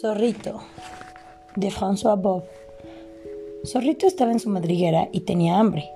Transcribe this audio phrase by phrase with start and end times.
[0.00, 0.60] Zorrito,
[1.54, 2.42] de François Bob.
[3.64, 5.90] Zorrito estaba en su madriguera y tenía hambre.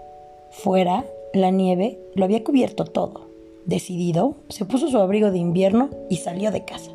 [0.50, 1.04] Fuera,
[1.34, 3.28] la nieve lo había cubierto todo.
[3.66, 6.90] Decidido, se puso su abrigo de invierno y salió de casa.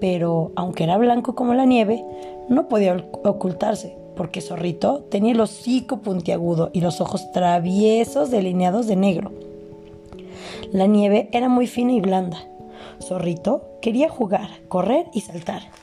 [0.00, 2.04] Pero, aunque era blanco como la nieve,
[2.50, 8.96] no podía ocultarse, porque Zorrito tenía el hocico puntiagudo y los ojos traviesos delineados de
[8.96, 9.32] negro.
[10.72, 12.44] La nieve era muy fina y blanda.
[13.00, 15.77] Zorrito quería jugar, correr y saltar.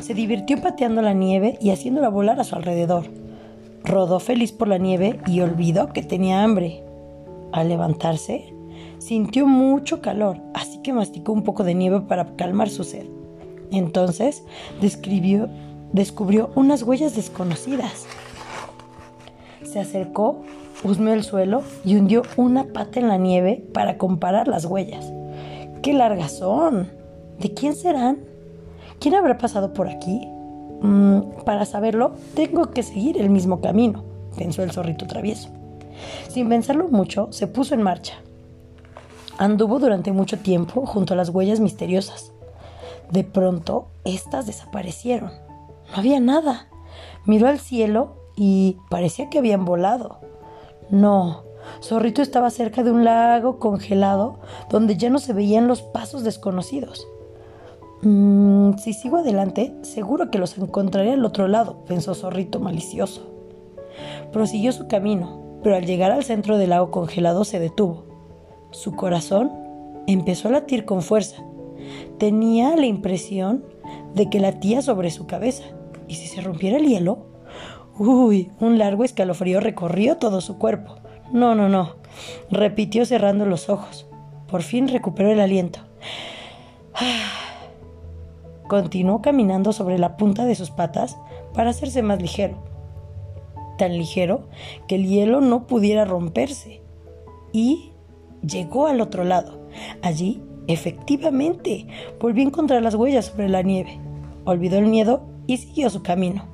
[0.00, 3.04] Se divirtió pateando la nieve y haciéndola volar a su alrededor.
[3.84, 6.82] Rodó feliz por la nieve y olvidó que tenía hambre.
[7.52, 8.52] Al levantarse,
[8.98, 13.06] sintió mucho calor, así que masticó un poco de nieve para calmar su sed.
[13.70, 14.44] Entonces
[14.80, 15.48] describió,
[15.92, 18.06] descubrió unas huellas desconocidas.
[19.64, 20.42] Se acercó,
[20.84, 25.12] husmeó el suelo y hundió una pata en la nieve para comparar las huellas.
[25.82, 26.90] ¡Qué largas son!
[27.38, 28.18] ¿De quién serán?
[29.00, 30.28] ¿Quién habrá pasado por aquí?
[30.80, 34.04] Mm, para saberlo, tengo que seguir el mismo camino,
[34.36, 35.50] pensó el zorrito travieso.
[36.28, 38.14] Sin pensarlo mucho, se puso en marcha.
[39.38, 42.32] Anduvo durante mucho tiempo junto a las huellas misteriosas.
[43.10, 45.30] De pronto, éstas desaparecieron.
[45.90, 46.68] No había nada.
[47.24, 50.20] Miró al cielo y parecía que habían volado.
[50.90, 51.44] No,
[51.82, 54.38] Zorrito estaba cerca de un lago congelado
[54.70, 57.06] donde ya no se veían los pasos desconocidos.
[58.02, 63.32] Mm, si sigo adelante, seguro que los encontraré al otro lado, pensó Zorrito malicioso.
[64.32, 68.04] Prosiguió su camino, pero al llegar al centro del lago congelado se detuvo.
[68.70, 69.50] Su corazón
[70.06, 71.42] empezó a latir con fuerza.
[72.18, 73.64] Tenía la impresión
[74.14, 75.64] de que latía sobre su cabeza.
[76.08, 77.26] ¿Y si se rompiera el hielo?
[77.98, 80.96] Uy, un largo escalofrío recorrió todo su cuerpo.
[81.32, 81.96] No, no, no,
[82.50, 84.06] repitió cerrando los ojos.
[84.48, 85.80] Por fin recuperó el aliento.
[88.68, 91.18] Continuó caminando sobre la punta de sus patas
[91.54, 92.56] para hacerse más ligero.
[93.78, 94.48] Tan ligero
[94.88, 96.82] que el hielo no pudiera romperse.
[97.52, 97.92] Y
[98.42, 99.60] llegó al otro lado.
[100.02, 101.86] Allí, efectivamente,
[102.20, 104.00] volvió a encontrar las huellas sobre la nieve.
[104.44, 106.46] Olvidó el miedo y siguió su camino.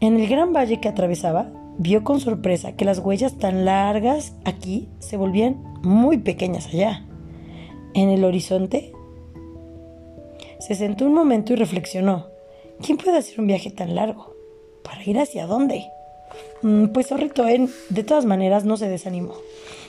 [0.00, 4.88] En el gran valle que atravesaba, vio con sorpresa que las huellas tan largas aquí
[4.98, 7.06] se volvían muy pequeñas allá.
[7.94, 8.92] En el horizonte
[10.60, 12.28] se sentó un momento y reflexionó.
[12.84, 14.34] ¿Quién puede hacer un viaje tan largo?
[14.82, 15.86] ¿Para ir hacia dónde?
[16.62, 19.34] Mm, pues Zorrito de todas maneras, no se desanimó.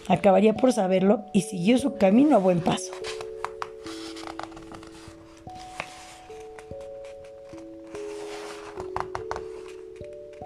[0.08, 2.92] Acabaría por saberlo y siguió su camino a buen paso.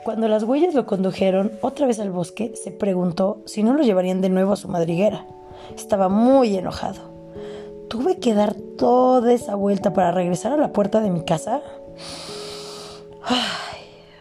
[0.04, 4.22] Cuando las huellas lo condujeron otra vez al bosque, se preguntó si no lo llevarían
[4.22, 5.26] de nuevo a su madriguera.
[5.76, 7.15] Estaba muy enojado.
[7.96, 11.62] Tuve que dar toda esa vuelta para regresar a la puerta de mi casa.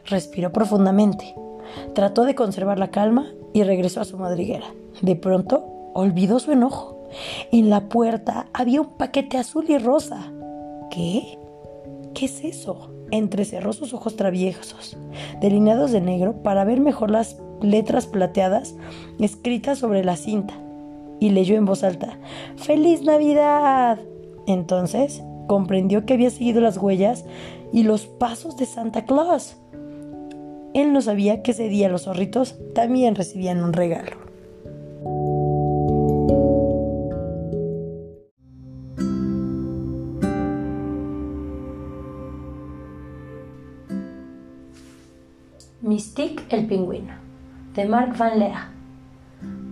[0.07, 1.35] respiró profundamente.
[1.93, 4.67] Trató de conservar la calma y regresó a su madriguera.
[5.03, 7.09] De pronto, olvidó su enojo.
[7.51, 10.33] En la puerta había un paquete azul y rosa.
[10.93, 11.37] ¿Qué?
[12.15, 12.93] ¿Qué es eso?
[13.11, 14.97] Entrecerró sus ojos traviesos,
[15.41, 18.77] delineados de negro, para ver mejor las letras plateadas
[19.19, 20.55] escritas sobre la cinta
[21.25, 22.19] y leyó en voz alta,
[22.57, 23.99] ¡Feliz Navidad!
[24.47, 27.25] Entonces comprendió que había seguido las huellas
[27.73, 29.57] y los pasos de Santa Claus.
[30.75, 34.19] Él no sabía que ese día los zorritos también recibían un regalo.
[45.81, 47.15] Mystique el pingüino,
[47.75, 48.71] de Mark Van Lea.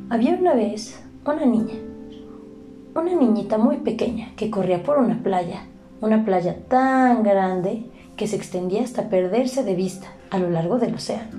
[0.09, 1.75] Había una vez una niña.
[2.95, 5.67] Una niñita muy pequeña que corría por una playa,
[6.01, 10.95] una playa tan grande que se extendía hasta perderse de vista a lo largo del
[10.95, 11.31] océano.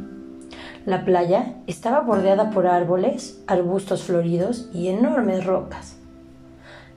[0.85, 5.97] La playa estaba bordeada por árboles, arbustos floridos y enormes rocas.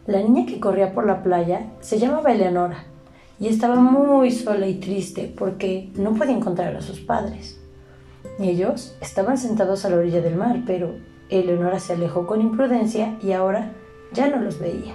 [0.07, 2.85] La niña que corría por la playa se llamaba Eleonora
[3.41, 7.59] y estaba muy sola y triste porque no podía encontrar a sus padres.
[8.39, 10.95] Ellos estaban sentados a la orilla del mar, pero
[11.29, 13.73] Eleonora se alejó con imprudencia y ahora
[14.13, 14.95] ya no los veía.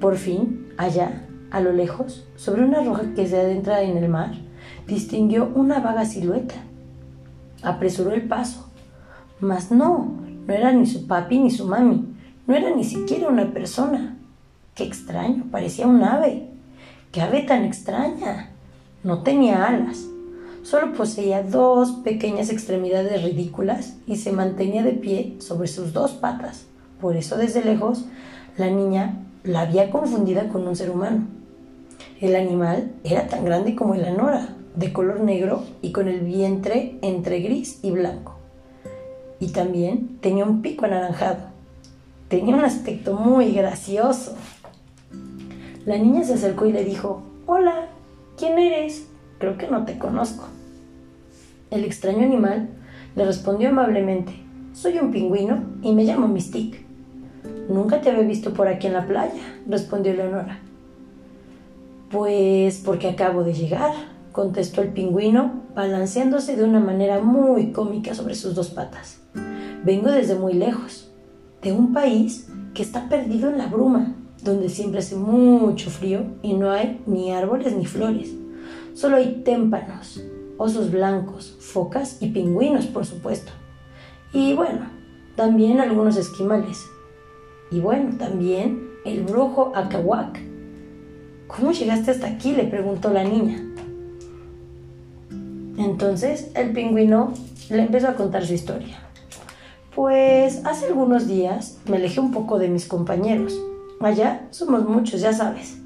[0.00, 4.32] Por fin, allá, a lo lejos, sobre una roca que se adentra en el mar,
[4.86, 6.56] distinguió una vaga silueta.
[7.62, 8.68] Apresuró el paso.
[9.40, 10.14] Mas no,
[10.46, 12.04] no era ni su papi ni su mami,
[12.46, 14.16] no era ni siquiera una persona.
[14.74, 16.48] Qué extraño, parecía un ave.
[17.12, 18.50] ¡Qué ave tan extraña!
[19.04, 20.08] No tenía alas,
[20.64, 26.64] Solo poseía dos pequeñas extremidades ridículas y se mantenía de pie sobre sus dos patas.
[27.02, 28.06] Por eso desde lejos
[28.56, 31.26] la niña la había confundida con un ser humano.
[32.18, 36.98] El animal era tan grande como el anora, de color negro y con el vientre
[37.02, 38.36] entre gris y blanco.
[39.40, 41.40] Y también tenía un pico anaranjado.
[42.28, 44.34] Tenía un aspecto muy gracioso.
[45.84, 47.88] La niña se acercó y le dijo, Hola,
[48.38, 49.06] ¿quién eres?
[49.38, 50.53] Creo que no te conozco.
[51.74, 52.68] El extraño animal
[53.16, 54.32] le respondió amablemente,
[54.74, 56.86] Soy un pingüino y me llamo Mystique.
[57.68, 60.60] Nunca te había visto por aquí en la playa, respondió Leonora.
[62.12, 63.90] Pues porque acabo de llegar,
[64.30, 69.18] contestó el pingüino, balanceándose de una manera muy cómica sobre sus dos patas.
[69.84, 71.10] Vengo desde muy lejos,
[71.60, 76.52] de un país que está perdido en la bruma, donde siempre hace mucho frío y
[76.52, 78.32] no hay ni árboles ni flores.
[78.94, 80.22] Solo hay témpanos,
[80.58, 83.52] osos blancos, focas y pingüinos, por supuesto.
[84.32, 84.86] Y bueno,
[85.36, 86.84] también algunos esquimales.
[87.70, 90.38] Y bueno, también el brujo Akawak.
[91.46, 92.52] ¿Cómo llegaste hasta aquí?
[92.52, 93.62] le preguntó la niña.
[95.76, 97.32] Entonces el pingüino
[97.70, 98.98] le empezó a contar su historia.
[99.94, 103.54] Pues hace algunos días me alejé un poco de mis compañeros.
[104.00, 105.78] Allá somos muchos, ya sabes.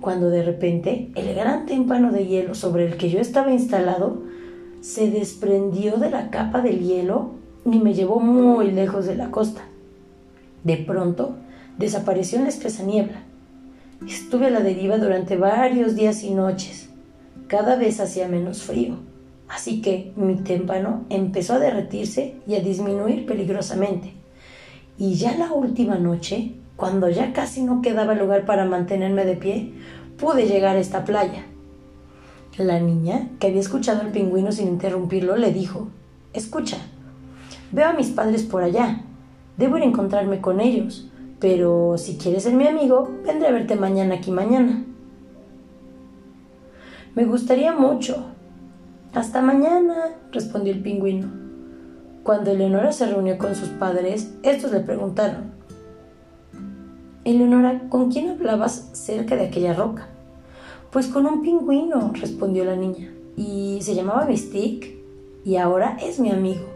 [0.00, 4.22] Cuando de repente el gran témpano de hielo sobre el que yo estaba instalado
[4.80, 7.30] se desprendió de la capa del hielo
[7.64, 9.62] y me llevó muy lejos de la costa.
[10.64, 11.36] De pronto
[11.78, 13.22] desapareció en la espesa niebla.
[14.06, 16.90] Estuve a la deriva durante varios días y noches.
[17.48, 18.96] Cada vez hacía menos frío
[19.48, 24.12] Así que mi témpano empezó a derretirse y a disminuir peligrosamente.
[24.98, 29.72] Y ya la última noche, cuando ya casi no quedaba lugar para mantenerme de pie,
[30.18, 31.46] pude llegar a esta playa.
[32.58, 35.88] La niña, que había escuchado al pingüino sin interrumpirlo, le dijo,
[36.32, 36.78] Escucha,
[37.72, 39.02] veo a mis padres por allá.
[39.56, 43.76] Debo ir a encontrarme con ellos, pero si quieres ser mi amigo, vendré a verte
[43.76, 44.84] mañana aquí mañana.
[47.14, 48.26] Me gustaría mucho,
[49.14, 49.94] hasta mañana,
[50.30, 51.28] respondió el pingüino.
[52.22, 55.55] Cuando Eleonora se reunió con sus padres, estos le preguntaron,
[57.26, 60.06] Eleonora, ¿con quién hablabas cerca de aquella roca?
[60.92, 65.02] Pues con un pingüino, respondió la niña, y se llamaba Mystique,
[65.44, 66.66] y ahora es mi amigo.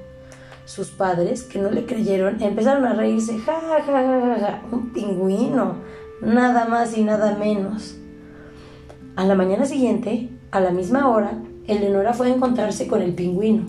[0.65, 5.77] Sus padres, que no le creyeron, empezaron a reírse, ja, ja, ja, ja, un pingüino,
[6.21, 7.95] nada más y nada menos.
[9.15, 13.67] A la mañana siguiente, a la misma hora, Eleonora fue a encontrarse con el pingüino.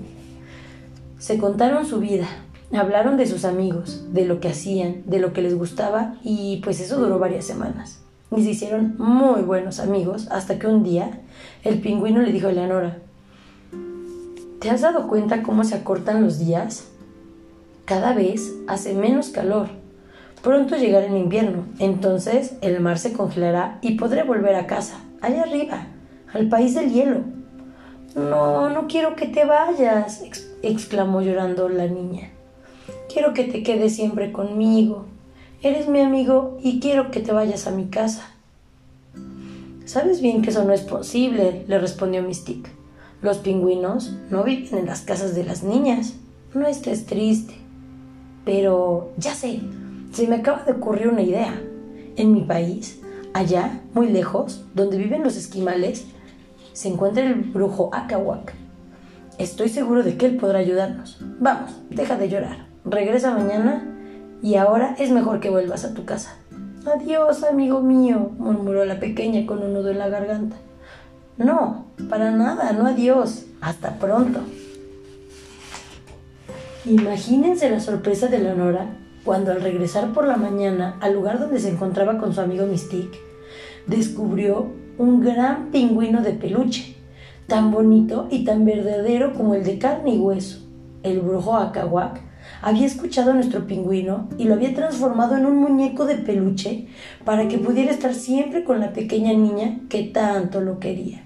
[1.20, 2.26] Se contaron su vida,
[2.78, 6.80] hablaron de sus amigos, de lo que hacían, de lo que les gustaba y pues
[6.80, 8.02] eso duró varias semanas.
[8.36, 11.20] Y se hicieron muy buenos amigos hasta que un día
[11.64, 13.00] el pingüino le dijo a Eleonora,
[14.60, 16.88] ¿te has dado cuenta cómo se acortan los días?
[17.84, 19.68] Cada vez hace menos calor.
[20.42, 25.44] Pronto llegará el invierno, entonces el mar se congelará y podré volver a casa, allá
[25.44, 25.88] arriba,
[26.34, 27.20] al país del hielo.
[28.16, 30.24] No, no quiero que te vayas,
[30.64, 32.32] exclamó llorando la niña.
[33.12, 35.06] Quiero que te quedes siempre conmigo.
[35.62, 38.26] Eres mi amigo y quiero que te vayas a mi casa.
[39.86, 42.72] Sabes bien que eso no es posible, le respondió Mystique.
[43.22, 46.14] Los pingüinos no viven en las casas de las niñas.
[46.54, 47.54] No estés triste.
[48.46, 49.60] Pero ya sé,
[50.14, 51.62] se me acaba de ocurrir una idea.
[52.16, 53.02] En mi país,
[53.34, 56.06] allá, muy lejos, donde viven los esquimales,
[56.72, 58.54] se encuentra el brujo Akawak.
[59.38, 61.18] Estoy seguro de que él podrá ayudarnos.
[61.40, 62.71] Vamos, deja de llorar.
[62.86, 63.84] Regresa mañana
[64.42, 66.36] y ahora es mejor que vuelvas a tu casa.
[66.86, 70.56] Adiós, amigo mío, murmuró la pequeña con un nudo en la garganta.
[71.38, 73.46] No, para nada, no adiós.
[73.62, 74.40] Hasta pronto.
[76.86, 78.88] Imagínense la sorpresa de Leonora
[79.24, 83.20] cuando al regresar por la mañana al lugar donde se encontraba con su amigo Mystique,
[83.86, 86.96] descubrió un gran pingüino de peluche,
[87.46, 90.66] tan bonito y tan verdadero como el de carne y hueso.
[91.04, 92.31] El brujo Akawak
[92.62, 96.88] había escuchado a nuestro pingüino y lo había transformado en un muñeco de peluche
[97.26, 101.24] para que pudiera estar siempre con la pequeña niña que tanto lo quería.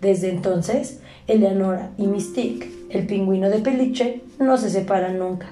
[0.00, 5.46] Desde entonces, Eleanora y Mystique, el pingüino de peluche, no se separan nunca.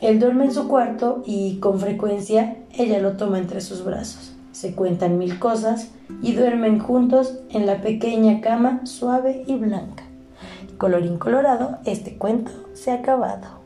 [0.00, 4.74] Él duerme en su cuarto y con frecuencia ella lo toma entre sus brazos se
[4.74, 10.02] cuentan mil cosas y duermen juntos en la pequeña cama suave y blanca.
[10.78, 13.57] Colorín colorado, este cuento se ha acabado.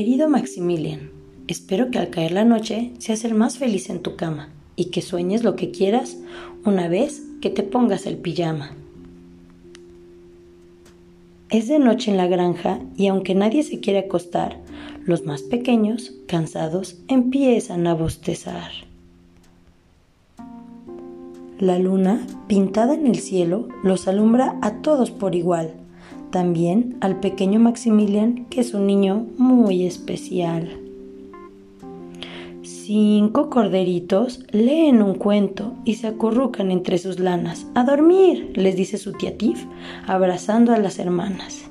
[0.00, 1.10] Querido Maximilian,
[1.46, 5.02] espero que al caer la noche seas el más feliz en tu cama y que
[5.02, 6.16] sueñes lo que quieras
[6.64, 8.70] una vez que te pongas el pijama.
[11.50, 14.56] Es de noche en la granja y aunque nadie se quiere acostar,
[15.04, 18.70] los más pequeños, cansados, empiezan a bostezar.
[21.58, 25.74] La luna, pintada en el cielo, los alumbra a todos por igual,
[26.30, 30.70] también al pequeño Maximilian, que es un niño muy especial.
[32.62, 37.66] Cinco corderitos leen un cuento y se acurrucan entre sus lanas.
[37.74, 39.64] A dormir, les dice su tía Tif,
[40.06, 41.70] abrazando a las hermanas.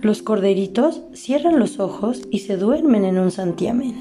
[0.00, 3.96] Los corderitos cierran los ojos y se duermen en un santiamén.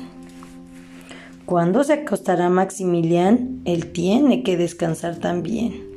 [1.45, 3.61] ¿Cuándo se acostará Maximilian?
[3.65, 5.96] Él tiene que descansar también.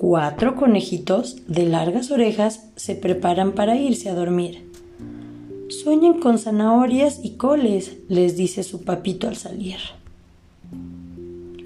[0.00, 4.66] Cuatro conejitos de largas orejas se preparan para irse a dormir.
[5.68, 9.76] Sueñan con zanahorias y coles, les dice su papito al salir.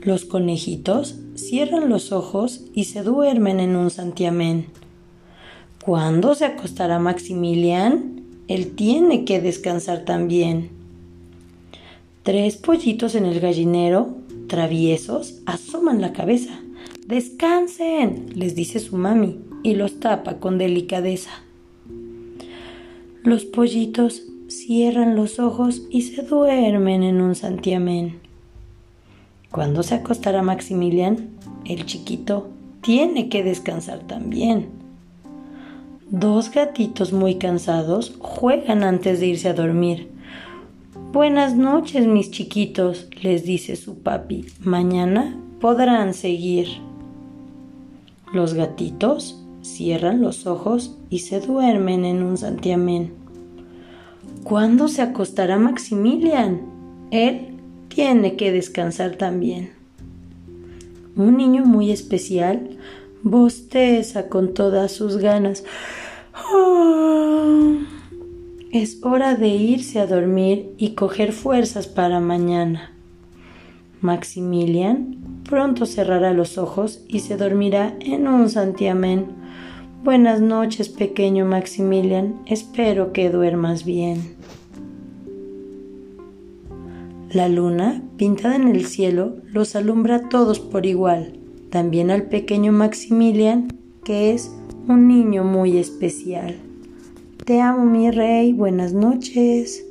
[0.02, 4.66] Los conejitos cierran los ojos y se duermen en un santiamén.
[5.84, 8.24] ¿Cuándo se acostará Maximilian?
[8.48, 10.70] Él tiene que descansar también.
[12.24, 14.16] Tres pollitos en el gallinero,
[14.48, 16.63] traviesos, asoman la cabeza.
[17.06, 21.30] Descansen, les dice su mami, y los tapa con delicadeza.
[23.22, 28.20] Los pollitos cierran los ojos y se duermen en un santiamén.
[29.50, 31.28] Cuando se acostará Maximilian,
[31.66, 32.48] el chiquito
[32.80, 34.68] tiene que descansar también.
[36.08, 40.08] Dos gatitos muy cansados juegan antes de irse a dormir.
[41.12, 44.46] Buenas noches, mis chiquitos, les dice su papi.
[44.60, 46.93] Mañana podrán seguir.
[48.34, 53.14] Los gatitos cierran los ojos y se duermen en un santiamén.
[54.42, 56.60] ¿Cuándo se acostará Maximilian?
[57.12, 59.70] Él tiene que descansar también.
[61.14, 62.76] Un niño muy especial
[63.22, 65.62] bosteza con todas sus ganas.
[66.34, 67.76] ¡Ah!
[68.72, 72.90] Es hora de irse a dormir y coger fuerzas para mañana.
[74.00, 79.26] Maximilian pronto cerrará los ojos y se dormirá en un santiamén.
[80.02, 82.40] Buenas noches, pequeño Maximilian.
[82.46, 84.36] Espero que duermas bien.
[87.30, 91.38] La luna, pintada en el cielo, los alumbra a todos por igual,
[91.70, 93.68] también al pequeño Maximilian,
[94.04, 94.54] que es
[94.86, 96.56] un niño muy especial.
[97.44, 99.84] Te amo mi rey, buenas noches.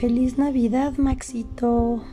[0.00, 2.04] Feliz Navidad, Maxito.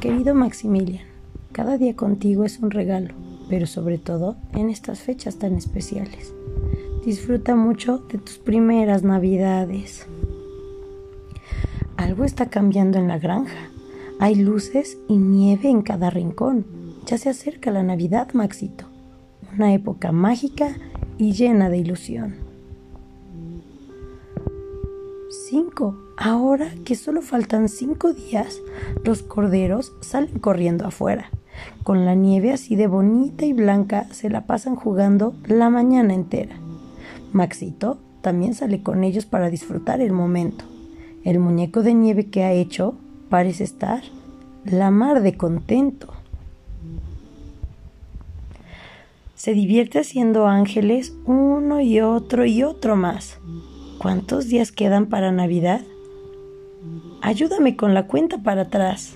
[0.00, 1.04] Querido Maximilian,
[1.52, 3.12] cada día contigo es un regalo,
[3.50, 6.32] pero sobre todo en estas fechas tan especiales.
[7.04, 10.06] Disfruta mucho de tus primeras Navidades.
[11.98, 13.68] Algo está cambiando en la granja.
[14.18, 16.64] Hay luces y nieve en cada rincón.
[17.04, 18.86] Ya se acerca la Navidad, Maxito.
[19.54, 20.74] Una época mágica
[21.18, 22.49] y llena de ilusión.
[25.30, 25.96] 5.
[26.16, 28.60] Ahora que solo faltan cinco días,
[29.04, 31.30] los corderos salen corriendo afuera.
[31.84, 36.56] Con la nieve así de bonita y blanca se la pasan jugando la mañana entera.
[37.32, 40.64] Maxito también sale con ellos para disfrutar el momento.
[41.22, 42.96] El muñeco de nieve que ha hecho
[43.28, 44.02] parece estar
[44.64, 46.12] la mar de contento.
[49.36, 53.38] Se divierte haciendo ángeles uno y otro y otro más.
[54.00, 55.82] ¿Cuántos días quedan para Navidad?
[57.20, 59.12] Ayúdame con la cuenta para atrás.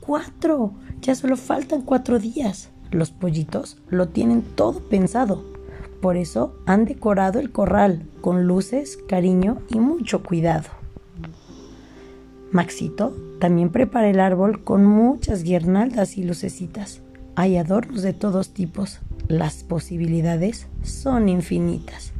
[0.00, 0.72] Cuatro.
[1.02, 2.70] Ya solo faltan cuatro días.
[2.90, 5.44] Los pollitos lo tienen todo pensado.
[6.00, 10.70] Por eso han decorado el corral con luces, cariño y mucho cuidado.
[12.52, 17.02] Maxito también prepara el árbol con muchas guirnaldas y lucecitas.
[17.36, 19.00] Hay adornos de todos tipos.
[19.28, 22.12] Las posibilidades son infinitas.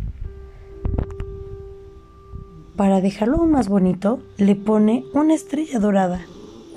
[2.77, 6.21] Para dejarlo aún más bonito, le pone una estrella dorada.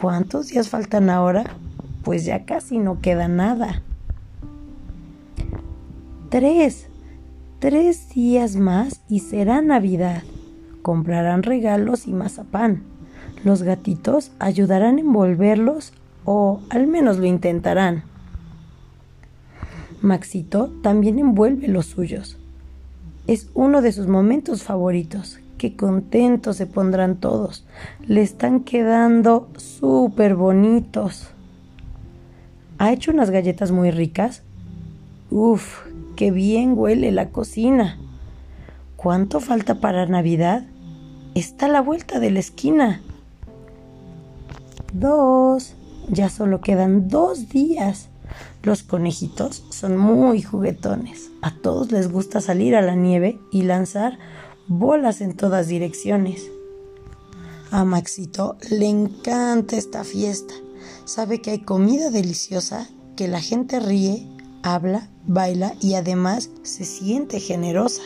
[0.01, 1.45] ¿Cuántos días faltan ahora?
[2.03, 3.81] Pues ya casi no queda nada.
[6.29, 6.87] Tres
[7.63, 10.23] tres días más y será Navidad.
[10.81, 12.83] Comprarán regalos y mazapán.
[13.45, 15.93] Los gatitos ayudarán a envolverlos
[16.25, 18.03] o al menos lo intentarán.
[20.03, 22.37] Maxito también envuelve los suyos.
[23.25, 25.39] Es uno de sus momentos favoritos.
[25.57, 27.65] Qué contentos se pondrán todos.
[28.05, 31.29] Le están quedando súper bonitos.
[32.79, 34.43] ¿Ha hecho unas galletas muy ricas?
[35.31, 35.85] Uf,
[36.17, 37.97] qué bien huele la cocina.
[38.97, 40.65] ¿Cuánto falta para Navidad?
[41.33, 43.01] Está a la vuelta de la esquina.
[44.91, 45.75] Dos.
[46.09, 48.09] Ya solo quedan dos días.
[48.63, 51.29] Los conejitos son muy juguetones.
[51.41, 54.17] A todos les gusta salir a la nieve y lanzar
[54.67, 56.49] bolas en todas direcciones.
[57.71, 60.53] A Maxito le encanta esta fiesta.
[61.05, 62.87] Sabe que hay comida deliciosa,
[63.17, 64.27] que la gente ríe,
[64.61, 68.03] habla, baila y además se siente generosa.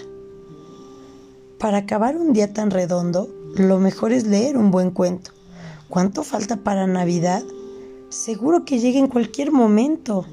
[1.59, 5.31] Para acabar un día tan redondo, lo mejor es leer un buen cuento.
[5.89, 7.43] ¿Cuánto falta para Navidad?
[8.09, 10.25] Seguro que llega en cualquier momento.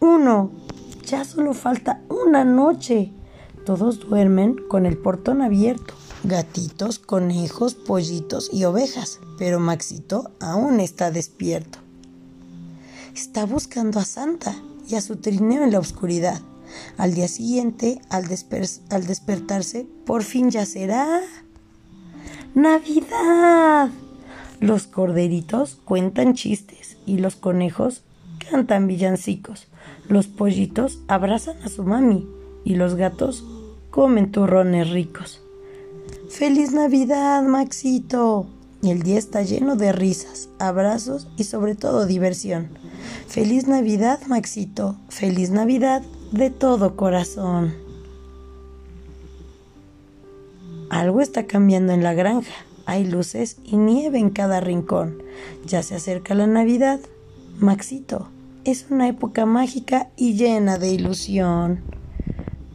[0.00, 0.50] Uno.
[1.06, 3.12] Ya solo falta una noche.
[3.66, 5.94] Todos duermen con el portón abierto.
[6.24, 9.20] Gatitos, conejos, pollitos y ovejas.
[9.38, 11.78] Pero Maxito aún está despierto.
[13.14, 14.54] Está buscando a Santa
[14.88, 16.40] y a su trineo en la oscuridad.
[16.96, 18.24] Al día siguiente, al,
[18.90, 21.20] al despertarse, por fin ya será
[22.54, 23.90] Navidad.
[24.60, 28.02] Los corderitos cuentan chistes y los conejos
[28.50, 29.68] cantan villancicos.
[30.06, 32.28] Los pollitos abrazan a su mami
[32.62, 33.42] y los gatos
[33.90, 35.40] comen turrones ricos.
[36.28, 38.46] ¡Feliz Navidad, Maxito!
[38.82, 42.68] El día está lleno de risas, abrazos y sobre todo diversión.
[43.28, 44.96] ¡Feliz Navidad, Maxito!
[45.08, 46.02] ¡Feliz Navidad
[46.32, 47.74] de todo corazón!
[50.90, 52.52] Algo está cambiando en la granja.
[52.90, 55.22] Hay luces y nieve en cada rincón.
[55.64, 56.98] Ya se acerca la Navidad.
[57.60, 58.26] Maxito,
[58.64, 61.82] es una época mágica y llena de ilusión.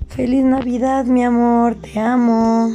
[0.08, 2.70] Feliz Navidad, mi amor, te amo.